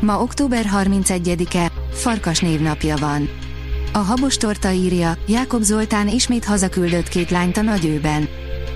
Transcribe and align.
Ma 0.00 0.20
október 0.20 0.66
31-e, 0.74 1.70
Farkas 1.92 2.40
névnapja 2.40 2.96
van. 2.96 3.28
A 3.92 3.98
Habos 3.98 4.36
Torta 4.36 4.70
írja, 4.70 5.16
Jákob 5.26 5.62
Zoltán 5.62 6.08
ismét 6.08 6.44
hazaküldött 6.44 7.08
két 7.08 7.30
lányt 7.30 7.56
a 7.56 7.62
nagyőben. 7.62 8.28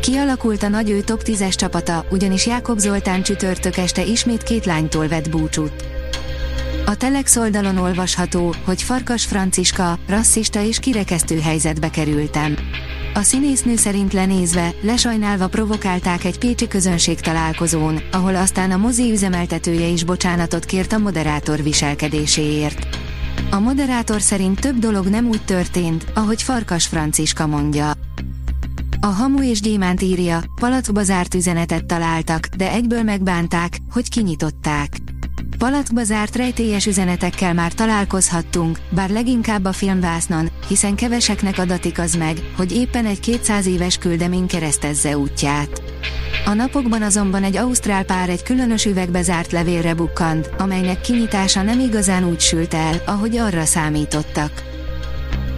Kialakult 0.00 0.62
a 0.62 0.68
nagyő 0.68 1.00
top 1.00 1.22
10-es 1.24 1.54
csapata, 1.54 2.04
ugyanis 2.10 2.46
Jákob 2.46 2.78
Zoltán 2.78 3.22
csütörtök 3.22 3.76
este 3.76 4.04
ismét 4.04 4.42
két 4.42 4.64
lánytól 4.64 5.08
vett 5.08 5.30
búcsút. 5.30 5.84
A 6.86 6.96
Telex 6.96 7.36
oldalon 7.36 7.76
olvasható, 7.76 8.54
hogy 8.64 8.82
Farkas 8.82 9.24
Franciska, 9.24 9.98
rasszista 10.06 10.62
és 10.62 10.78
kirekesztő 10.78 11.40
helyzetbe 11.40 11.90
kerültem. 11.90 12.56
A 13.16 13.22
színésznő 13.22 13.76
szerint 13.76 14.12
lenézve, 14.12 14.74
lesajnálva 14.82 15.48
provokálták 15.48 16.24
egy 16.24 16.38
pécsi 16.38 16.68
közönség 16.68 17.20
találkozón, 17.20 18.00
ahol 18.12 18.36
aztán 18.36 18.70
a 18.70 18.76
mozi 18.76 19.10
üzemeltetője 19.10 19.86
is 19.86 20.04
bocsánatot 20.04 20.64
kért 20.64 20.92
a 20.92 20.98
moderátor 20.98 21.62
viselkedéséért. 21.62 22.86
A 23.50 23.58
moderátor 23.58 24.20
szerint 24.20 24.60
több 24.60 24.78
dolog 24.78 25.06
nem 25.06 25.26
úgy 25.26 25.44
történt, 25.44 26.06
ahogy 26.14 26.42
Farkas 26.42 26.86
Franciska 26.86 27.46
mondja. 27.46 27.92
A 29.00 29.06
Hamu 29.06 29.42
és 29.42 29.60
Gyémánt 29.60 30.02
írja, 30.02 30.42
palackba 30.60 31.02
zárt 31.02 31.34
üzenetet 31.34 31.84
találtak, 31.84 32.46
de 32.46 32.70
egyből 32.70 33.02
megbánták, 33.02 33.78
hogy 33.90 34.08
kinyitották. 34.08 34.96
Palackba 35.58 36.04
zárt 36.04 36.36
rejtélyes 36.36 36.86
üzenetekkel 36.86 37.54
már 37.54 37.72
találkozhattunk, 37.72 38.78
bár 38.90 39.10
leginkább 39.10 39.64
a 39.64 39.72
filmvásznon, 39.72 40.50
hiszen 40.68 40.94
keveseknek 40.94 41.58
adatik 41.58 41.98
az 41.98 42.14
meg, 42.14 42.36
hogy 42.56 42.72
éppen 42.72 43.06
egy 43.06 43.20
200 43.20 43.66
éves 43.66 43.98
küldemény 43.98 44.46
keresztezze 44.46 45.18
útját. 45.18 45.82
A 46.44 46.52
napokban 46.52 47.02
azonban 47.02 47.42
egy 47.42 47.56
ausztrál 47.56 48.04
pár 48.04 48.28
egy 48.28 48.42
különös 48.42 48.84
üvegbe 48.84 49.22
zárt 49.22 49.52
levélre 49.52 49.94
bukkant, 49.94 50.50
amelynek 50.58 51.00
kinyitása 51.00 51.62
nem 51.62 51.80
igazán 51.80 52.24
úgy 52.24 52.40
sült 52.40 52.74
el, 52.74 53.02
ahogy 53.06 53.36
arra 53.36 53.64
számítottak. 53.64 54.62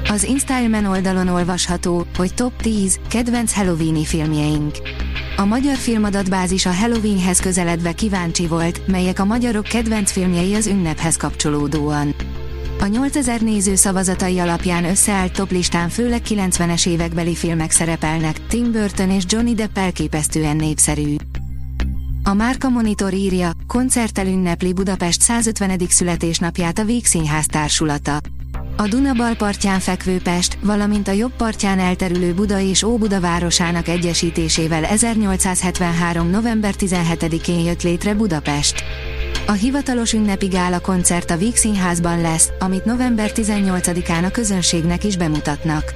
Az 0.08 0.24
Instagram 0.24 0.86
oldalon 0.86 1.28
olvasható, 1.28 2.06
hogy 2.16 2.34
Top 2.34 2.62
10 2.62 2.98
kedvenc 3.08 3.54
Halloweeni 3.54 4.04
filmjeink. 4.04 4.76
A 5.38 5.44
magyar 5.44 5.76
filmadatbázis 5.76 6.66
a 6.66 6.72
Halloweenhez 6.72 7.40
közeledve 7.40 7.92
kíváncsi 7.92 8.46
volt, 8.46 8.86
melyek 8.86 9.18
a 9.18 9.24
magyarok 9.24 9.64
kedvenc 9.64 10.12
filmjei 10.12 10.54
az 10.54 10.66
ünnephez 10.66 11.16
kapcsolódóan. 11.16 12.14
A 12.80 12.86
8000 12.86 13.40
néző 13.40 13.74
szavazatai 13.74 14.38
alapján 14.38 14.84
összeállt 14.84 15.32
toplistán 15.32 15.88
főleg 15.88 16.20
90-es 16.28 16.88
évekbeli 16.88 17.34
filmek 17.34 17.70
szerepelnek, 17.70 18.46
Tim 18.46 18.72
Burton 18.72 19.10
és 19.10 19.24
Johnny 19.26 19.54
Depp 19.54 19.76
elképesztően 19.76 20.56
népszerű. 20.56 21.14
A 22.22 22.34
Márka 22.34 22.68
Monitor 22.68 23.12
írja, 23.12 23.50
koncerttel 23.66 24.26
ünnepli 24.26 24.72
Budapest 24.72 25.20
150. 25.20 25.80
születésnapját 25.88 26.78
a 26.78 26.84
Vígszínház 26.84 27.46
társulata. 27.46 28.18
A 28.78 28.88
Duna 28.88 29.12
bal 29.12 29.34
partján 29.34 29.80
fekvő 29.80 30.20
Pest, 30.20 30.58
valamint 30.62 31.08
a 31.08 31.12
jobb 31.12 31.32
partján 31.36 31.78
elterülő 31.78 32.34
Buda 32.34 32.60
és 32.60 32.82
Óbuda 32.82 33.20
városának 33.20 33.88
egyesítésével 33.88 34.84
1873. 34.84 36.30
november 36.30 36.74
17-én 36.78 37.64
jött 37.64 37.82
létre 37.82 38.14
Budapest. 38.14 38.84
A 39.46 39.52
hivatalos 39.52 40.12
ünnepi 40.12 40.46
gála 40.46 40.80
koncert 40.80 41.30
a 41.30 41.36
Víg 41.36 41.56
Színházban 41.56 42.20
lesz, 42.20 42.50
amit 42.58 42.84
november 42.84 43.30
18-án 43.34 44.24
a 44.24 44.30
közönségnek 44.30 45.04
is 45.04 45.16
bemutatnak. 45.16 45.92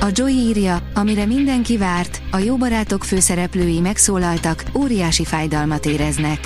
A 0.00 0.06
Joy 0.12 0.32
írja, 0.32 0.78
amire 0.94 1.26
mindenki 1.26 1.76
várt, 1.76 2.22
a 2.30 2.38
jó 2.38 2.56
barátok 2.56 3.04
főszereplői 3.04 3.80
megszólaltak, 3.80 4.62
óriási 4.74 5.24
fájdalmat 5.24 5.86
éreznek. 5.86 6.38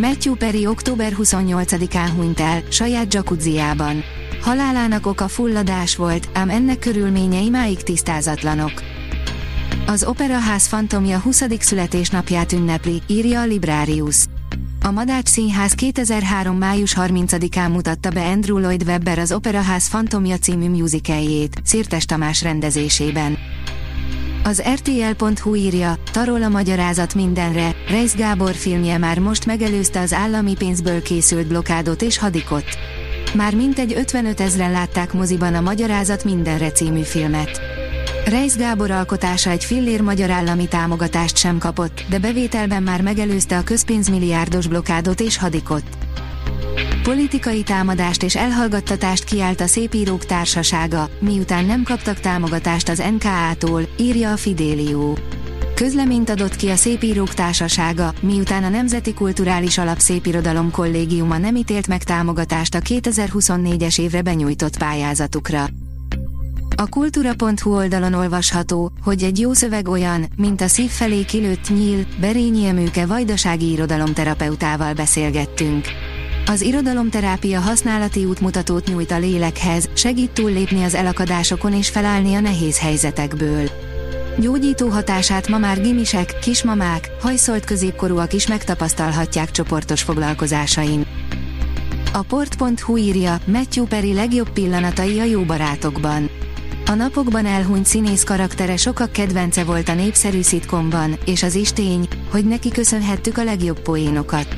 Matthew 0.00 0.34
Perry 0.34 0.66
október 0.66 1.12
28-án 1.18 2.10
hunyt 2.16 2.40
el, 2.40 2.62
saját 2.70 3.14
jacuzziában. 3.14 4.04
Halálának 4.40 5.06
oka 5.06 5.28
fulladás 5.28 5.96
volt, 5.96 6.28
ám 6.32 6.50
ennek 6.50 6.78
körülményei 6.78 7.48
máig 7.48 7.82
tisztázatlanok. 7.82 8.82
Az 9.86 10.04
Operaház 10.04 10.66
fantomja 10.66 11.18
20. 11.18 11.42
születésnapját 11.58 12.52
ünnepli, 12.52 13.02
írja 13.06 13.40
a 13.40 13.44
Librarius. 13.44 14.24
A 14.82 14.90
Madács 14.90 15.28
Színház 15.28 15.72
2003. 15.72 16.56
május 16.56 16.94
30-án 16.96 17.72
mutatta 17.72 18.10
be 18.10 18.26
Andrew 18.26 18.58
Lloyd 18.58 18.82
Webber 18.82 19.18
az 19.18 19.32
Operaház 19.32 19.86
Fantomja 19.86 20.38
című 20.38 20.68
musicaljét, 20.68 21.60
Szirtes 21.64 22.04
Tamás 22.04 22.42
rendezésében. 22.42 23.38
Az 24.44 24.62
RTL.hu 24.74 25.54
írja, 25.54 25.98
tarol 26.12 26.42
a 26.42 26.48
magyarázat 26.48 27.14
mindenre, 27.14 27.74
Reis 27.88 28.14
Gábor 28.14 28.54
filmje 28.54 28.98
már 28.98 29.18
most 29.18 29.46
megelőzte 29.46 30.00
az 30.00 30.12
állami 30.12 30.54
pénzből 30.54 31.02
készült 31.02 31.46
blokádot 31.46 32.02
és 32.02 32.18
hadikot. 32.18 32.78
Már 33.34 33.54
mintegy 33.54 33.92
55 33.96 34.40
ezren 34.40 34.70
látták 34.70 35.12
moziban 35.12 35.54
a 35.54 35.60
Magyarázat 35.60 36.24
mindenre 36.24 36.70
című 36.70 37.02
filmet. 37.02 37.60
Reis 38.24 38.56
Gábor 38.56 38.90
alkotása 38.90 39.50
egy 39.50 39.64
fillér 39.64 40.00
magyar 40.00 40.30
állami 40.30 40.68
támogatást 40.68 41.36
sem 41.36 41.58
kapott, 41.58 42.04
de 42.08 42.18
bevételben 42.18 42.82
már 42.82 43.02
megelőzte 43.02 43.56
a 43.56 43.62
közpénzmilliárdos 43.62 44.66
blokádot 44.66 45.20
és 45.20 45.38
hadikot. 45.38 45.82
Politikai 47.02 47.62
támadást 47.62 48.22
és 48.22 48.36
elhallgattatást 48.36 49.24
kiállt 49.24 49.60
a 49.60 49.66
Szépírók 49.66 50.24
Társasága, 50.24 51.08
miután 51.18 51.64
nem 51.64 51.82
kaptak 51.82 52.20
támogatást 52.20 52.88
az 52.88 53.02
NKA-tól, 53.18 53.82
írja 53.98 54.32
a 54.32 54.36
Fidélió. 54.36 55.18
Közleményt 55.78 56.30
adott 56.30 56.56
ki 56.56 56.68
a 56.68 56.76
Szépírók 56.76 57.34
Társasága, 57.34 58.12
miután 58.20 58.64
a 58.64 58.68
Nemzeti 58.68 59.14
Kulturális 59.14 59.78
Alap 59.78 59.98
Szépirodalom 59.98 60.70
Kollégiuma 60.70 61.38
nem 61.38 61.56
ítélt 61.56 61.86
meg 61.86 62.02
támogatást 62.02 62.74
a 62.74 62.78
2024-es 62.78 64.00
évre 64.00 64.22
benyújtott 64.22 64.78
pályázatukra. 64.78 65.68
A 66.76 66.86
kultúra.hu 66.88 67.74
oldalon 67.74 68.14
olvasható, 68.14 68.92
hogy 69.02 69.22
egy 69.22 69.38
jó 69.38 69.52
szöveg 69.52 69.88
olyan, 69.88 70.26
mint 70.36 70.60
a 70.60 70.68
szív 70.68 70.90
felé 70.90 71.24
kilőtt 71.24 71.68
nyíl, 71.68 72.06
Berényi 72.20 72.66
Emőke 72.66 73.06
vajdasági 73.06 73.70
irodalomterapeutával 73.70 74.94
beszélgettünk. 74.94 75.86
Az 76.46 76.60
irodalomterápia 76.60 77.60
használati 77.60 78.24
útmutatót 78.24 78.86
nyújt 78.88 79.10
a 79.10 79.18
lélekhez, 79.18 79.88
segít 79.94 80.30
túllépni 80.30 80.82
az 80.82 80.94
elakadásokon 80.94 81.72
és 81.72 81.88
felállni 81.88 82.34
a 82.34 82.40
nehéz 82.40 82.78
helyzetekből. 82.78 83.87
Gyógyító 84.40 84.88
hatását 84.88 85.48
ma 85.48 85.58
már 85.58 85.80
gimisek, 85.80 86.38
kismamák, 86.38 87.10
hajszolt 87.20 87.64
középkorúak 87.64 88.32
is 88.32 88.46
megtapasztalhatják 88.46 89.50
csoportos 89.50 90.02
foglalkozásain. 90.02 91.06
A 92.12 92.22
port.hu 92.22 92.96
írja, 92.96 93.38
Matthew 93.46 93.86
Perry 93.86 94.14
legjobb 94.14 94.50
pillanatai 94.50 95.20
a 95.20 95.24
jó 95.24 95.42
barátokban. 95.42 96.30
A 96.86 96.94
napokban 96.94 97.46
elhunyt 97.46 97.86
színész 97.86 98.24
karaktere 98.24 98.76
sokak 98.76 99.12
kedvence 99.12 99.64
volt 99.64 99.88
a 99.88 99.94
népszerű 99.94 100.42
szitkomban, 100.42 101.18
és 101.24 101.42
az 101.42 101.54
is 101.54 101.72
tény, 101.72 102.08
hogy 102.30 102.44
neki 102.44 102.68
köszönhettük 102.68 103.38
a 103.38 103.44
legjobb 103.44 103.80
poénokat. 103.80 104.56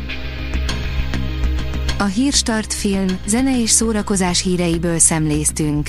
A 1.99 2.05
Hírstart 2.05 2.75
film, 2.75 3.07
zene 3.27 3.61
és 3.61 3.71
szórakozás 3.71 4.43
híreiből 4.43 4.99
szemléztünk. 4.99 5.89